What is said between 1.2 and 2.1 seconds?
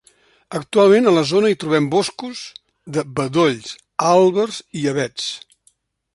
zona hi trobem